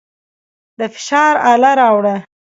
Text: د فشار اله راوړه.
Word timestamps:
د 0.77 0.79
فشار 0.93 1.33
اله 1.51 1.71
راوړه. 1.79 2.15